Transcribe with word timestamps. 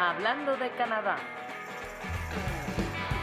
Hablando 0.00 0.56
de 0.56 0.70
Canadá. 0.76 1.18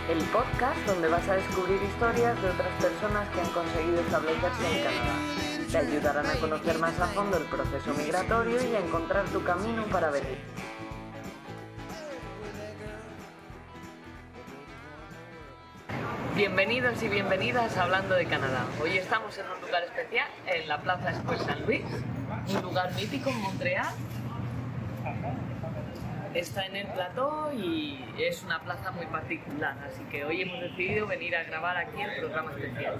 El 0.09 0.21
podcast 0.25 0.77
donde 0.85 1.07
vas 1.07 1.25
a 1.29 1.35
descubrir 1.35 1.81
historias 1.81 2.41
de 2.41 2.49
otras 2.49 2.69
personas 2.81 3.29
que 3.29 3.39
han 3.39 3.49
conseguido 3.51 4.01
establecerse 4.01 4.67
en 4.67 4.83
Canadá. 4.83 5.71
Te 5.71 5.77
ayudarán 5.77 6.25
a 6.25 6.33
conocer 6.33 6.77
más 6.79 6.99
a 6.99 7.07
fondo 7.07 7.37
el 7.37 7.45
proceso 7.45 7.93
migratorio 7.93 8.57
y 8.61 8.75
a 8.75 8.79
encontrar 8.79 9.23
tu 9.29 9.41
camino 9.45 9.85
para 9.85 10.09
venir. 10.09 10.37
Bienvenidos 16.35 17.01
y 17.01 17.07
bienvenidas 17.07 17.77
a 17.77 17.83
Hablando 17.83 18.15
de 18.15 18.25
Canadá. 18.25 18.65
Hoy 18.83 18.97
estamos 18.97 19.37
en 19.37 19.45
un 19.49 19.61
lugar 19.61 19.83
especial, 19.85 20.27
en 20.45 20.67
la 20.67 20.81
Plaza 20.81 21.11
Escuela 21.11 21.41
San 21.41 21.65
Luis, 21.65 21.85
un 22.53 22.61
lugar 22.61 22.93
mítico 22.95 23.29
en 23.29 23.39
Montreal. 23.39 23.95
Está 26.33 26.65
en 26.65 26.75
el 26.75 26.87
plató 26.87 27.53
y 27.53 28.03
es 28.19 28.43
una 28.43 28.59
plaza 28.59 28.91
muy 28.91 29.05
particular, 29.05 29.77
así 29.87 30.03
que 30.11 30.25
hoy 30.25 30.41
hemos 30.41 30.59
decidido 30.59 31.07
venir 31.07 31.33
a 31.33 31.43
grabar 31.43 31.77
aquí 31.77 32.01
el 32.01 32.19
programa 32.19 32.51
especial. 32.51 32.99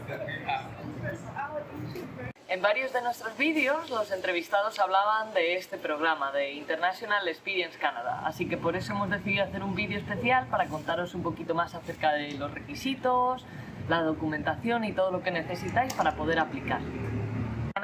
En 2.48 2.62
varios 2.62 2.94
de 2.94 3.02
nuestros 3.02 3.38
vídeos 3.38 3.90
los 3.90 4.10
entrevistados 4.12 4.80
hablaban 4.80 5.34
de 5.34 5.56
este 5.56 5.78
programa, 5.78 6.32
de 6.32 6.54
International 6.54 7.28
Experience 7.28 7.78
Canada, 7.78 8.22
así 8.24 8.48
que 8.48 8.56
por 8.56 8.78
eso 8.78 8.94
hemos 8.94 9.10
decidido 9.10 9.44
hacer 9.44 9.64
un 9.64 9.76
vídeo 9.76 9.98
especial 9.98 10.48
para 10.48 10.68
contaros 10.68 11.14
un 11.14 11.24
poquito 11.24 11.54
más 11.54 11.76
acerca 11.76 12.14
de 12.14 12.32
los 12.34 12.54
requisitos, 12.54 13.46
la 13.90 14.02
documentación 14.02 14.86
y 14.86 14.94
todo 14.94 15.12
lo 15.12 15.22
que 15.22 15.32
necesitáis 15.32 15.94
para 15.94 16.16
poder 16.16 16.40
aplicar. 16.40 16.80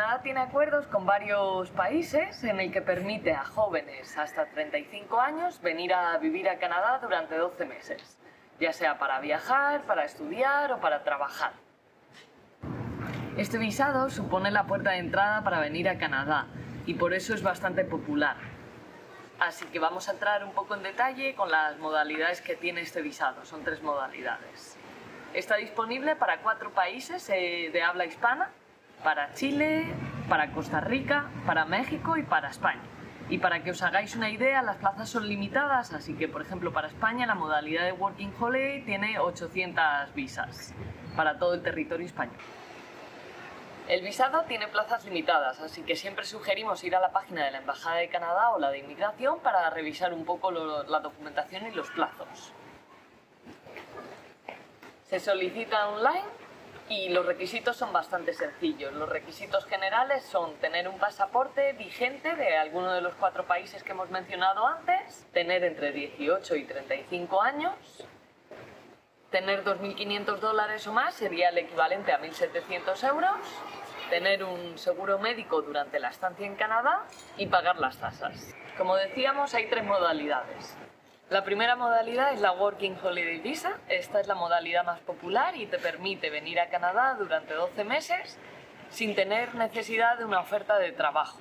Canadá 0.01 0.23
tiene 0.23 0.39
acuerdos 0.39 0.87
con 0.87 1.05
varios 1.05 1.69
países 1.69 2.43
en 2.43 2.59
el 2.59 2.71
que 2.71 2.81
permite 2.81 3.33
a 3.33 3.45
jóvenes 3.45 4.17
hasta 4.17 4.47
35 4.47 5.21
años 5.21 5.61
venir 5.61 5.93
a 5.93 6.17
vivir 6.17 6.49
a 6.49 6.57
Canadá 6.57 6.97
durante 6.99 7.37
12 7.37 7.65
meses, 7.65 8.17
ya 8.59 8.73
sea 8.73 8.97
para 8.97 9.19
viajar, 9.19 9.83
para 9.83 10.03
estudiar 10.03 10.71
o 10.71 10.79
para 10.79 11.03
trabajar. 11.03 11.51
Este 13.37 13.59
visado 13.59 14.09
supone 14.09 14.49
la 14.49 14.63
puerta 14.63 14.89
de 14.89 14.97
entrada 14.97 15.43
para 15.43 15.59
venir 15.59 15.87
a 15.87 15.99
Canadá 15.99 16.47
y 16.87 16.95
por 16.95 17.13
eso 17.13 17.35
es 17.35 17.43
bastante 17.43 17.85
popular. 17.85 18.37
Así 19.39 19.65
que 19.65 19.77
vamos 19.77 20.09
a 20.09 20.13
entrar 20.13 20.43
un 20.43 20.53
poco 20.53 20.73
en 20.73 20.81
detalle 20.81 21.35
con 21.35 21.51
las 21.51 21.77
modalidades 21.77 22.41
que 22.41 22.55
tiene 22.55 22.81
este 22.81 23.03
visado. 23.03 23.45
Son 23.45 23.63
tres 23.63 23.83
modalidades. 23.83 24.77
Está 25.35 25.57
disponible 25.57 26.15
para 26.15 26.39
cuatro 26.39 26.71
países 26.71 27.29
eh, 27.29 27.69
de 27.71 27.83
habla 27.83 28.05
hispana 28.05 28.49
para 29.03 29.33
Chile, 29.33 29.85
para 30.29 30.51
Costa 30.51 30.79
Rica, 30.79 31.25
para 31.45 31.65
México 31.65 32.17
y 32.17 32.23
para 32.23 32.49
España. 32.49 32.81
Y 33.29 33.37
para 33.37 33.63
que 33.63 33.71
os 33.71 33.81
hagáis 33.81 34.15
una 34.15 34.29
idea, 34.29 34.61
las 34.61 34.77
plazas 34.77 35.09
son 35.09 35.27
limitadas, 35.27 35.93
así 35.93 36.15
que, 36.15 36.27
por 36.27 36.41
ejemplo, 36.41 36.73
para 36.73 36.87
España 36.87 37.25
la 37.25 37.35
modalidad 37.35 37.85
de 37.85 37.93
Working 37.93 38.33
Holiday 38.39 38.81
tiene 38.83 39.19
800 39.19 40.13
visas 40.13 40.73
para 41.15 41.37
todo 41.37 41.53
el 41.53 41.61
territorio 41.61 42.05
español. 42.05 42.35
El 43.87 44.01
visado 44.03 44.43
tiene 44.43 44.67
plazas 44.67 45.05
limitadas, 45.05 45.59
así 45.59 45.81
que 45.83 45.95
siempre 45.95 46.25
sugerimos 46.25 46.83
ir 46.83 46.95
a 46.95 46.99
la 46.99 47.11
página 47.11 47.45
de 47.45 47.51
la 47.51 47.57
Embajada 47.59 47.97
de 47.97 48.09
Canadá 48.09 48.51
o 48.51 48.59
la 48.59 48.69
de 48.69 48.79
Inmigración 48.79 49.39
para 49.39 49.69
revisar 49.69 50.13
un 50.13 50.23
poco 50.23 50.51
lo, 50.51 50.83
la 50.83 50.99
documentación 50.99 51.67
y 51.67 51.71
los 51.71 51.89
plazos. 51.91 52.53
Se 55.09 55.19
solicita 55.19 55.89
online 55.89 56.40
y 56.91 57.07
los 57.07 57.25
requisitos 57.25 57.77
son 57.77 57.93
bastante 57.93 58.33
sencillos. 58.33 58.91
Los 58.93 59.07
requisitos 59.07 59.65
generales 59.65 60.25
son 60.25 60.55
tener 60.55 60.89
un 60.89 60.99
pasaporte 60.99 61.71
vigente 61.73 62.35
de 62.35 62.57
alguno 62.57 62.91
de 62.91 62.99
los 62.99 63.13
cuatro 63.15 63.45
países 63.45 63.81
que 63.81 63.93
hemos 63.93 64.09
mencionado 64.09 64.67
antes, 64.67 65.25
tener 65.31 65.63
entre 65.63 65.93
18 65.93 66.55
y 66.57 66.65
35 66.65 67.41
años, 67.41 67.73
tener 69.29 69.63
2.500 69.63 70.39
dólares 70.39 70.85
o 70.85 70.91
más 70.91 71.13
sería 71.15 71.49
el 71.49 71.59
equivalente 71.59 72.11
a 72.11 72.19
1.700 72.19 73.07
euros, 73.07 73.39
tener 74.09 74.43
un 74.43 74.77
seguro 74.77 75.17
médico 75.17 75.61
durante 75.61 75.97
la 75.97 76.09
estancia 76.09 76.45
en 76.45 76.55
Canadá 76.55 77.05
y 77.37 77.47
pagar 77.47 77.79
las 77.79 77.97
tasas. 77.97 78.53
Como 78.77 78.97
decíamos, 78.97 79.53
hay 79.53 79.67
tres 79.67 79.85
modalidades. 79.85 80.75
La 81.31 81.45
primera 81.45 81.77
modalidad 81.77 82.33
es 82.33 82.41
la 82.41 82.51
Working 82.51 82.97
Holiday 83.01 83.39
Visa. 83.39 83.77
Esta 83.87 84.19
es 84.19 84.27
la 84.27 84.35
modalidad 84.35 84.83
más 84.83 84.99
popular 84.99 85.55
y 85.55 85.65
te 85.65 85.77
permite 85.77 86.29
venir 86.29 86.59
a 86.59 86.67
Canadá 86.67 87.15
durante 87.17 87.53
12 87.53 87.85
meses 87.85 88.37
sin 88.89 89.15
tener 89.15 89.55
necesidad 89.55 90.17
de 90.17 90.25
una 90.25 90.41
oferta 90.41 90.77
de 90.77 90.91
trabajo. 90.91 91.39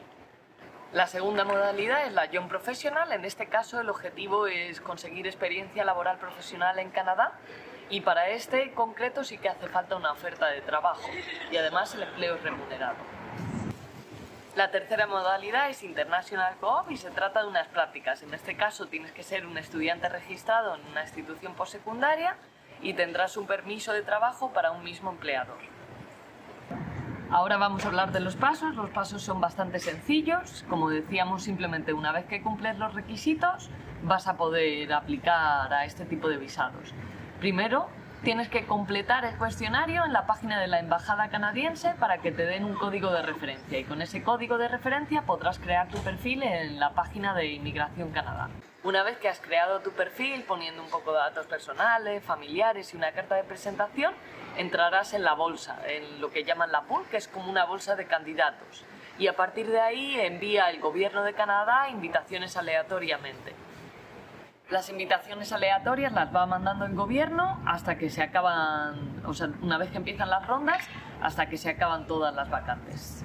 La 0.92 1.08
segunda 1.08 1.42
modalidad 1.42 2.06
es 2.06 2.12
la 2.12 2.26
Young 2.26 2.46
Professional. 2.46 3.10
En 3.10 3.24
este 3.24 3.48
caso 3.48 3.80
el 3.80 3.90
objetivo 3.90 4.46
es 4.46 4.80
conseguir 4.80 5.26
experiencia 5.26 5.84
laboral 5.84 6.18
profesional 6.18 6.78
en 6.78 6.90
Canadá 6.90 7.32
y 7.88 8.02
para 8.02 8.28
este 8.28 8.70
concreto 8.74 9.24
sí 9.24 9.38
que 9.38 9.48
hace 9.48 9.66
falta 9.66 9.96
una 9.96 10.12
oferta 10.12 10.46
de 10.46 10.60
trabajo 10.60 11.10
y 11.50 11.56
además 11.56 11.96
el 11.96 12.04
empleo 12.04 12.36
es 12.36 12.42
remunerado. 12.44 13.19
La 14.60 14.70
tercera 14.70 15.06
modalidad 15.06 15.70
es 15.70 15.82
International 15.82 16.54
Co-op 16.60 16.90
y 16.90 16.98
se 16.98 17.10
trata 17.10 17.40
de 17.40 17.48
unas 17.48 17.66
prácticas. 17.68 18.22
En 18.22 18.34
este 18.34 18.58
caso 18.58 18.88
tienes 18.88 19.10
que 19.10 19.22
ser 19.22 19.46
un 19.46 19.56
estudiante 19.56 20.06
registrado 20.10 20.74
en 20.74 20.82
una 20.92 21.00
institución 21.00 21.54
postsecundaria 21.54 22.36
y 22.82 22.92
tendrás 22.92 23.38
un 23.38 23.46
permiso 23.46 23.94
de 23.94 24.02
trabajo 24.02 24.52
para 24.52 24.70
un 24.70 24.84
mismo 24.84 25.12
empleador. 25.12 25.56
Ahora 27.30 27.56
vamos 27.56 27.86
a 27.86 27.88
hablar 27.88 28.12
de 28.12 28.20
los 28.20 28.36
pasos. 28.36 28.76
Los 28.76 28.90
pasos 28.90 29.22
son 29.22 29.40
bastante 29.40 29.78
sencillos. 29.78 30.62
Como 30.68 30.90
decíamos, 30.90 31.42
simplemente 31.42 31.94
una 31.94 32.12
vez 32.12 32.26
que 32.26 32.42
cumples 32.42 32.76
los 32.76 32.92
requisitos 32.92 33.70
vas 34.02 34.28
a 34.28 34.36
poder 34.36 34.92
aplicar 34.92 35.72
a 35.72 35.86
este 35.86 36.04
tipo 36.04 36.28
de 36.28 36.36
visados. 36.36 36.92
Primero, 37.38 37.88
tienes 38.22 38.48
que 38.48 38.66
completar 38.66 39.24
el 39.24 39.36
cuestionario 39.38 40.04
en 40.04 40.12
la 40.12 40.26
página 40.26 40.60
de 40.60 40.66
la 40.66 40.78
Embajada 40.78 41.28
canadiense 41.30 41.94
para 41.98 42.18
que 42.18 42.32
te 42.32 42.44
den 42.44 42.64
un 42.64 42.74
código 42.74 43.10
de 43.12 43.22
referencia 43.22 43.78
y 43.78 43.84
con 43.84 44.02
ese 44.02 44.22
código 44.22 44.58
de 44.58 44.68
referencia 44.68 45.22
podrás 45.22 45.58
crear 45.58 45.88
tu 45.88 45.98
perfil 45.98 46.42
en 46.42 46.78
la 46.78 46.90
página 46.92 47.34
de 47.34 47.46
Inmigración 47.46 48.10
Canadá. 48.10 48.50
Una 48.82 49.02
vez 49.02 49.18
que 49.18 49.28
has 49.28 49.40
creado 49.40 49.80
tu 49.80 49.92
perfil 49.92 50.42
poniendo 50.44 50.82
un 50.82 50.90
poco 50.90 51.12
de 51.12 51.18
datos 51.18 51.46
personales, 51.46 52.22
familiares 52.22 52.92
y 52.92 52.96
una 52.96 53.12
carta 53.12 53.36
de 53.36 53.44
presentación, 53.44 54.12
entrarás 54.56 55.14
en 55.14 55.24
la 55.24 55.34
bolsa, 55.34 55.78
en 55.86 56.20
lo 56.20 56.30
que 56.30 56.44
llaman 56.44 56.72
la 56.72 56.82
pool, 56.82 57.06
que 57.10 57.16
es 57.16 57.28
como 57.28 57.50
una 57.50 57.64
bolsa 57.64 57.96
de 57.96 58.06
candidatos. 58.06 58.84
Y 59.18 59.28
a 59.28 59.36
partir 59.36 59.66
de 59.66 59.80
ahí 59.80 60.18
envía 60.20 60.70
el 60.70 60.80
gobierno 60.80 61.22
de 61.24 61.34
Canadá 61.34 61.88
invitaciones 61.88 62.56
aleatoriamente. 62.56 63.54
Las 64.70 64.88
invitaciones 64.88 65.52
aleatorias 65.52 66.12
las 66.12 66.34
va 66.34 66.46
mandando 66.46 66.84
el 66.84 66.94
gobierno 66.94 67.60
hasta 67.66 67.98
que 67.98 68.08
se 68.08 68.22
acaban, 68.22 69.20
o 69.26 69.34
sea, 69.34 69.50
una 69.62 69.78
vez 69.78 69.90
que 69.90 69.96
empiezan 69.96 70.30
las 70.30 70.46
rondas, 70.46 70.78
hasta 71.20 71.46
que 71.46 71.56
se 71.56 71.70
acaban 71.70 72.06
todas 72.06 72.32
las 72.32 72.48
vacantes. 72.48 73.24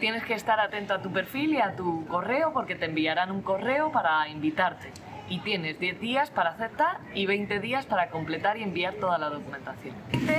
Tienes 0.00 0.24
que 0.24 0.34
estar 0.34 0.58
atento 0.58 0.94
a 0.94 0.98
tu 1.00 1.12
perfil 1.12 1.54
y 1.54 1.60
a 1.60 1.76
tu 1.76 2.04
correo 2.08 2.52
porque 2.52 2.74
te 2.74 2.86
enviarán 2.86 3.30
un 3.30 3.42
correo 3.42 3.92
para 3.92 4.26
invitarte. 4.28 4.90
Y 5.28 5.38
tienes 5.40 5.78
10 5.78 6.00
días 6.00 6.30
para 6.30 6.50
aceptar 6.50 6.98
y 7.14 7.26
20 7.26 7.60
días 7.60 7.86
para 7.86 8.10
completar 8.10 8.58
y 8.58 8.62
enviar 8.62 8.94
toda 8.94 9.18
la 9.18 9.30
documentación. 9.30 9.94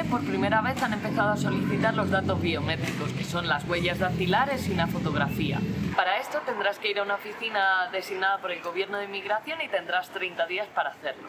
Por 0.09 0.23
primera 0.25 0.61
vez 0.61 0.81
han 0.83 0.93
empezado 0.93 1.31
a 1.31 1.37
solicitar 1.37 1.93
los 1.93 2.11
datos 2.11 2.39
biométricos, 2.39 3.11
que 3.13 3.23
son 3.23 3.47
las 3.47 3.67
huellas 3.67 3.99
dactilares 3.99 4.67
y 4.67 4.71
una 4.71 4.87
fotografía. 4.87 5.59
Para 5.95 6.17
esto 6.17 6.39
tendrás 6.45 6.79
que 6.79 6.91
ir 6.91 6.99
a 6.99 7.03
una 7.03 7.15
oficina 7.15 7.89
designada 7.91 8.37
por 8.37 8.51
el 8.51 8.61
Gobierno 8.61 8.97
de 8.97 9.05
Inmigración 9.05 9.61
y 9.61 9.67
tendrás 9.69 10.09
30 10.09 10.45
días 10.47 10.67
para 10.75 10.89
hacerlo. 10.89 11.27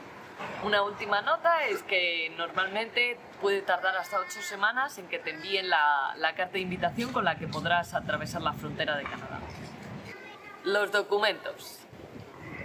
Una 0.64 0.82
última 0.82 1.22
nota 1.22 1.64
es 1.64 1.82
que 1.82 2.32
normalmente 2.36 3.18
puede 3.40 3.62
tardar 3.62 3.96
hasta 3.96 4.18
8 4.18 4.40
semanas 4.42 4.98
en 4.98 5.08
que 5.08 5.18
te 5.18 5.30
envíen 5.30 5.68
la, 5.68 6.14
la, 6.16 6.34
carta 6.34 6.54
de 6.54 6.60
invitación 6.60 7.12
con 7.12 7.24
la 7.24 7.36
que 7.36 7.46
podrás 7.46 7.94
atravesar 7.94 8.42
la 8.42 8.52
frontera 8.52 8.96
de 8.96 9.04
Canadá. 9.04 9.40
Los 10.64 10.90
documentos. 10.90 11.83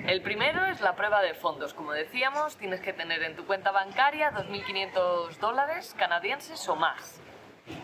El 0.09 0.23
primero 0.23 0.65
es 0.65 0.81
la 0.81 0.95
prueba 0.95 1.21
de 1.21 1.35
fondos. 1.35 1.75
Como 1.75 1.91
decíamos, 1.91 2.57
tienes 2.57 2.81
que 2.81 2.93
tener 2.93 3.21
en 3.21 3.35
tu 3.35 3.45
cuenta 3.45 3.69
bancaria 3.69 4.31
2.500 4.31 5.37
dólares 5.37 5.95
canadienses 5.99 6.67
o 6.67 6.75
más. 6.75 7.21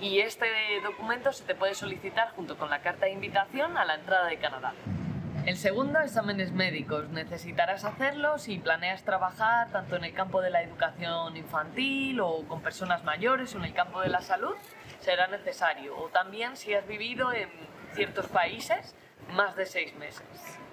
Y 0.02 0.22
este 0.22 0.48
documento 0.82 1.32
se 1.32 1.44
te 1.44 1.54
puede 1.54 1.76
solicitar 1.76 2.32
junto 2.32 2.58
con 2.58 2.72
la 2.72 2.82
carta 2.82 3.06
de 3.06 3.12
invitación 3.12 3.78
a 3.78 3.86
la 3.86 3.94
entrada 3.94 4.26
de 4.26 4.38
Canadá. 4.38 4.74
El 5.46 5.56
segundo, 5.56 6.00
exámenes 6.00 6.52
médicos. 6.52 7.10
Necesitarás 7.10 7.86
hacerlo 7.86 8.40
si 8.40 8.58
planeas 8.58 9.04
trabajar 9.04 9.70
tanto 9.70 9.96
en 9.96 10.06
el 10.06 10.16
campo 10.16 10.42
de 10.42 10.50
la 10.50 10.64
educación 10.64 11.38
infantil 11.38 12.22
o 12.22 12.44
con 12.48 12.64
personas 12.64 13.04
mayores 13.04 13.54
o 13.54 13.60
en 13.60 13.66
el 13.66 13.74
campo 13.76 14.02
de 14.02 14.10
la 14.10 14.22
salud, 14.22 14.56
será 15.00 15.28
necesario. 15.28 15.96
O 15.96 16.10
también 16.10 16.58
si 16.58 16.74
has 16.74 16.88
vivido 16.88 17.32
en 17.32 17.52
ciertos 17.94 18.26
países 18.30 18.96
más 19.30 19.56
de 19.56 19.68
seis 19.68 19.94
meses. 19.98 20.65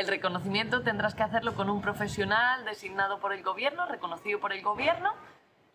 El 0.00 0.06
reconocimiento 0.06 0.80
tendrás 0.80 1.14
que 1.14 1.22
hacerlo 1.22 1.54
con 1.54 1.68
un 1.68 1.82
profesional 1.82 2.64
designado 2.64 3.20
por 3.20 3.34
el 3.34 3.42
gobierno, 3.42 3.84
reconocido 3.84 4.40
por 4.40 4.54
el 4.54 4.62
gobierno. 4.62 5.12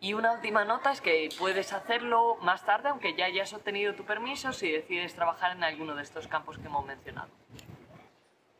Y 0.00 0.14
una 0.14 0.32
última 0.32 0.64
nota 0.64 0.90
es 0.90 1.00
que 1.00 1.28
puedes 1.38 1.72
hacerlo 1.72 2.36
más 2.42 2.66
tarde, 2.66 2.88
aunque 2.88 3.14
ya 3.14 3.26
hayas 3.26 3.52
obtenido 3.52 3.94
tu 3.94 4.04
permiso, 4.04 4.52
si 4.52 4.68
decides 4.68 5.14
trabajar 5.14 5.52
en 5.52 5.62
alguno 5.62 5.94
de 5.94 6.02
estos 6.02 6.26
campos 6.26 6.58
que 6.58 6.66
hemos 6.66 6.84
mencionado. 6.84 7.28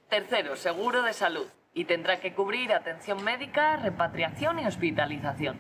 Tercero, 0.09 0.55
seguro 0.55 1.03
de 1.03 1.13
salud. 1.13 1.49
y 1.75 1.85
tendrá 1.85 2.21
que 2.21 2.33
cubrir 2.33 2.73
atención 2.73 3.23
médica, 3.25 3.77
repatriación 3.77 4.61
y 4.61 4.67
hospitalización. 4.67 5.59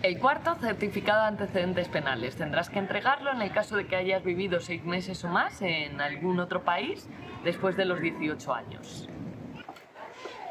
El 0.00 0.20
cuarto, 0.20 0.54
certificado 0.54 1.22
de 1.22 1.26
antecedentes 1.26 1.88
penales. 1.88 2.36
Tendrás 2.36 2.70
que 2.70 2.78
entregarlo 2.78 3.32
en 3.32 3.42
el 3.42 3.50
caso 3.50 3.76
de 3.76 3.88
que 3.88 3.96
hayas 3.96 4.22
vivido 4.22 4.60
seis 4.60 4.84
meses 4.84 5.24
o 5.24 5.28
más 5.28 5.60
en 5.60 6.00
algún 6.00 6.38
otro 6.38 6.62
país 6.62 7.08
después 7.42 7.76
de 7.76 7.84
los 7.84 8.00
18 8.00 8.54
años. 8.54 9.08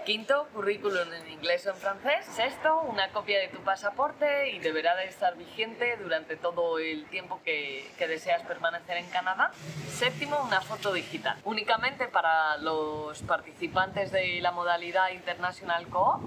Quinto, 0.07 0.47
currículum 0.53 1.11
en 1.11 1.29
inglés 1.29 1.67
o 1.67 1.71
en 1.71 1.75
francés. 1.75 2.25
Sexto, 2.27 2.79
una 2.83 3.09
copia 3.09 3.39
de 3.39 3.49
tu 3.49 3.57
pasaporte 3.57 4.51
y 4.51 4.59
deberá 4.59 4.95
de 4.95 5.03
estar 5.03 5.35
vigente 5.35 5.97
durante 5.97 6.37
todo 6.37 6.79
el 6.79 7.07
tiempo 7.07 7.41
que, 7.43 7.85
que, 7.97 8.07
deseas 8.07 8.41
permanecer 8.43 8.95
en 8.95 9.09
Canadá. 9.09 9.51
Séptimo, 9.89 10.41
una 10.45 10.61
foto 10.61 10.93
digital. 10.93 11.37
Únicamente 11.43 12.07
para 12.07 12.55
los 12.55 13.21
participantes 13.23 14.13
de 14.13 14.39
la 14.39 14.53
modalidad 14.53 15.09
International 15.09 15.85
Co 15.89 16.21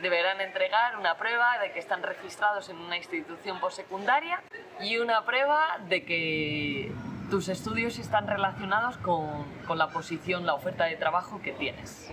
deberán 0.00 0.40
entregar 0.40 0.96
una 0.96 1.18
prueba 1.18 1.58
de 1.58 1.72
que 1.72 1.80
están 1.80 2.02
registrados 2.02 2.70
en 2.70 2.78
una 2.78 2.96
institución 2.96 3.60
postsecundaria 3.60 4.42
y 4.80 4.96
una 4.96 5.26
prueba 5.26 5.76
de 5.86 6.02
que 6.06 6.92
tus 7.28 7.50
estudios 7.50 7.98
están 7.98 8.26
relacionados 8.26 8.96
con, 8.96 9.44
con 9.66 9.76
la 9.76 9.90
posición, 9.90 10.46
la 10.46 10.54
oferta 10.54 10.86
de 10.86 10.96
trabajo 10.96 11.42
que 11.42 11.52
tienes. 11.52 12.10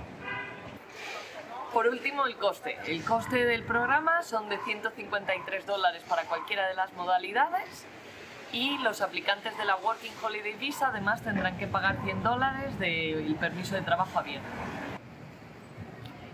Por 1.75 1.87
último, 1.87 2.25
el 2.25 2.37
coste. 2.37 2.77
El 2.87 3.03
coste 3.03 3.43
del 3.43 3.63
programa 3.63 4.21
son 4.23 4.47
de 4.47 4.57
153 4.59 5.65
dólares 5.65 6.03
para 6.07 6.23
cualquiera 6.23 6.69
de 6.69 6.73
las 6.73 6.93
modalidades 6.93 7.85
y 8.53 8.77
los 8.77 9.01
aplicantes 9.01 9.57
de 9.57 9.65
la 9.65 9.75
Working 9.75 10.13
Holiday 10.23 10.53
Visa 10.53 10.87
además 10.87 11.21
tendrán 11.21 11.57
que 11.57 11.67
pagar 11.67 11.97
100 12.05 12.23
dólares 12.23 12.79
del 12.79 13.35
permiso 13.35 13.75
de 13.75 13.81
trabajo 13.81 14.17
abierto. 14.17 14.47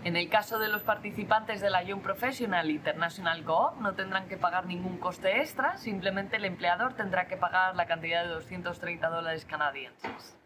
En 0.04 0.14
el 0.14 0.28
caso 0.28 0.60
de 0.60 0.68
los 0.68 0.84
participantes 0.84 1.60
de 1.60 1.70
la 1.70 1.82
Young 1.82 2.02
Professional 2.02 2.70
International 2.70 3.42
Co-op 3.42 3.80
no 3.80 3.94
tendrán 3.94 4.28
que 4.28 4.36
pagar 4.36 4.66
ningún 4.66 4.98
coste 4.98 5.40
extra, 5.40 5.76
simplemente 5.76 6.36
el 6.36 6.44
empleador 6.44 6.94
tendrá 6.94 7.26
que 7.26 7.36
pagar 7.36 7.74
la 7.74 7.86
cantidad 7.86 8.22
de 8.22 8.28
230 8.28 9.08
dólares 9.08 9.44
canadienses. 9.44 10.36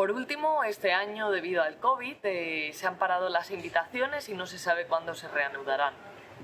Por 0.00 0.12
último, 0.12 0.64
este 0.64 0.94
año, 0.94 1.30
debido 1.30 1.62
al 1.62 1.76
COVID, 1.76 2.16
eh, 2.22 2.70
se 2.72 2.86
han 2.86 2.96
parado 2.96 3.28
las 3.28 3.50
invitaciones 3.50 4.30
y 4.30 4.34
no 4.34 4.46
se 4.46 4.58
sabe 4.58 4.86
cuándo 4.86 5.14
se 5.14 5.28
reanudarán. 5.28 5.92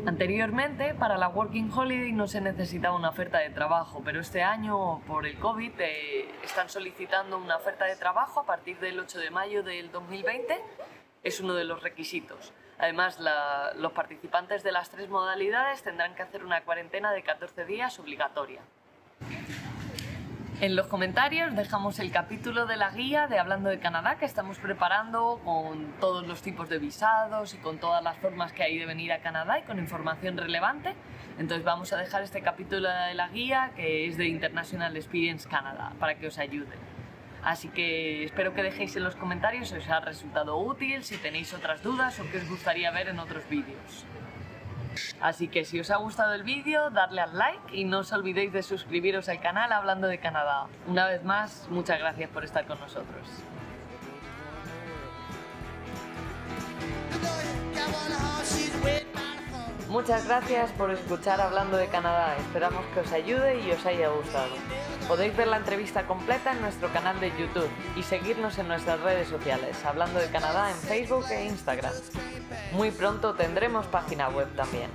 Anteriormente, 0.04 0.92
para 0.92 1.16
la 1.16 1.28
Working 1.28 1.72
Holiday 1.72 2.12
no 2.12 2.28
se 2.28 2.42
necesitaba 2.42 2.94
una 2.94 3.08
oferta 3.08 3.38
de 3.38 3.48
trabajo, 3.48 4.02
pero 4.04 4.20
este 4.20 4.42
año, 4.42 5.00
por 5.06 5.26
el 5.26 5.38
COVID, 5.38 5.72
eh, 5.78 6.28
están 6.44 6.68
solicitando 6.68 7.38
una 7.38 7.56
oferta 7.56 7.86
de 7.86 7.96
trabajo 7.96 8.40
a 8.40 8.44
partir 8.44 8.78
del 8.78 9.00
8 9.00 9.20
de 9.20 9.30
mayo 9.30 9.62
del 9.62 9.90
2020. 9.90 10.62
Es 11.22 11.40
uno 11.40 11.54
de 11.54 11.64
los 11.64 11.82
requisitos. 11.82 12.52
Además, 12.76 13.18
los 13.76 13.92
participantes 13.92 14.64
de 14.64 14.72
las 14.72 14.90
tres 14.90 15.08
modalidades 15.08 15.82
tendrán 15.82 16.14
que 16.14 16.20
hacer 16.20 16.44
una 16.44 16.62
cuarentena 16.62 17.10
de 17.10 17.22
14 17.22 17.64
días 17.64 17.98
obligatoria. 17.98 18.60
En 20.58 20.74
los 20.74 20.86
comentarios 20.86 21.54
dejamos 21.54 21.98
el 21.98 22.10
capítulo 22.10 22.64
de 22.64 22.78
la 22.78 22.88
guía 22.88 23.26
de 23.26 23.38
Hablando 23.38 23.68
de 23.68 23.78
Canadá 23.78 24.16
que 24.16 24.24
estamos 24.24 24.58
preparando 24.58 25.38
con 25.44 25.92
todos 26.00 26.26
los 26.26 26.40
tipos 26.40 26.70
de 26.70 26.78
visados 26.78 27.52
y 27.52 27.58
con 27.58 27.76
todas 27.76 28.02
las 28.02 28.16
formas 28.16 28.54
que 28.54 28.62
hay 28.62 28.78
de 28.78 28.86
venir 28.86 29.12
a 29.12 29.20
Canadá 29.20 29.58
y 29.58 29.64
con 29.64 29.78
información 29.78 30.38
relevante. 30.38 30.94
Entonces 31.38 31.62
vamos 31.62 31.92
a 31.92 31.98
dejar 31.98 32.22
este 32.22 32.40
capítulo 32.40 32.88
de 32.88 33.12
la 33.12 33.28
guía 33.28 33.72
que 33.76 34.08
es 34.08 34.16
de 34.16 34.28
International 34.28 34.96
Experience 34.96 35.46
Canada 35.46 35.92
para 36.00 36.14
que 36.14 36.28
os 36.28 36.38
ayude. 36.38 36.74
Así 37.42 37.68
que 37.68 38.24
espero 38.24 38.54
que 38.54 38.62
dejéis 38.62 38.96
en 38.96 39.04
los 39.04 39.14
comentarios 39.14 39.68
si 39.68 39.76
os 39.76 39.90
ha 39.90 40.00
resultado 40.00 40.56
útil, 40.56 41.04
si 41.04 41.18
tenéis 41.18 41.52
otras 41.52 41.82
dudas 41.82 42.18
o 42.18 42.24
qué 42.32 42.38
os 42.38 42.48
gustaría 42.48 42.90
ver 42.92 43.08
en 43.08 43.18
otros 43.18 43.46
vídeos. 43.50 44.06
Así 45.20 45.48
que 45.48 45.64
si 45.64 45.80
os 45.80 45.90
ha 45.90 45.96
gustado 45.96 46.34
el 46.34 46.42
vídeo, 46.42 46.90
darle 46.90 47.20
al 47.20 47.36
like 47.36 47.76
y 47.76 47.84
no 47.84 48.00
os 48.00 48.12
olvidéis 48.12 48.52
de 48.52 48.62
suscribiros 48.62 49.28
al 49.28 49.40
canal 49.40 49.72
Hablando 49.72 50.06
de 50.06 50.18
Canadá. 50.18 50.66
Una 50.86 51.06
vez 51.06 51.22
más, 51.24 51.66
muchas 51.70 51.98
gracias 51.98 52.30
por 52.30 52.44
estar 52.44 52.66
con 52.66 52.78
nosotros. 52.80 53.28
Muchas 59.88 60.26
gracias 60.26 60.72
por 60.72 60.90
escuchar 60.90 61.40
Hablando 61.40 61.76
de 61.76 61.88
Canadá. 61.88 62.36
Esperamos 62.36 62.84
que 62.92 63.00
os 63.00 63.12
ayude 63.12 63.60
y 63.60 63.70
os 63.70 63.86
haya 63.86 64.08
gustado. 64.08 64.54
Podéis 65.08 65.36
ver 65.36 65.46
la 65.46 65.58
entrevista 65.58 66.04
completa 66.04 66.50
en 66.50 66.60
nuestro 66.60 66.92
canal 66.92 67.20
de 67.20 67.30
YouTube 67.38 67.68
y 67.94 68.02
seguirnos 68.02 68.58
en 68.58 68.66
nuestras 68.66 68.98
redes 69.00 69.28
sociales, 69.28 69.84
Hablando 69.84 70.18
de 70.18 70.26
Canadá 70.30 70.68
en 70.68 70.76
Facebook 70.76 71.24
e 71.30 71.44
Instagram. 71.44 71.92
Muy 72.72 72.90
pronto 72.90 73.34
tendremos 73.34 73.86
página 73.86 74.28
web 74.28 74.48
también. 74.56 74.90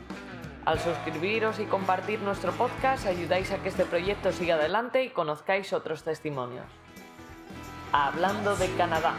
Al 0.65 0.81
suscribiros 0.81 1.59
y 1.59 1.65
compartir 1.65 2.19
nuestro 2.19 2.51
podcast 2.51 3.07
ayudáis 3.07 3.51
a 3.51 3.59
que 3.59 3.69
este 3.69 3.85
proyecto 3.85 4.33
siga 4.33 4.55
adelante 4.55 5.01
y 5.01 5.11
conozcáis 5.11 5.71
otros 5.71 6.03
testimonios. 6.03 6.65
Hablando 7.93 8.57
de 8.57 8.69
Canadá. 8.75 9.15